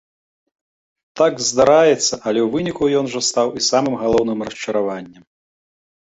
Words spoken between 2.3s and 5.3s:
ў выніку ён жа стаў і самым галоўным расчараваннем.